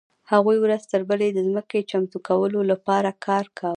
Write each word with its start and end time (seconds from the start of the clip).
هغوی 0.31 0.57
ورځ 0.61 0.81
تر 0.91 1.01
بلې 1.09 1.27
د 1.33 1.39
ځمکې 1.47 1.79
د 1.81 1.85
چمتو 1.91 2.17
کولو 2.27 2.59
لپاره 2.71 3.09
کار 3.25 3.45
کاوه. 3.57 3.69